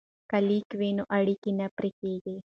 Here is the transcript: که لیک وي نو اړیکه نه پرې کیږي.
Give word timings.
که 0.29 0.37
لیک 0.47 0.69
وي 0.79 0.89
نو 0.97 1.03
اړیکه 1.17 1.49
نه 1.59 1.67
پرې 1.77 1.89
کیږي. 1.99 2.35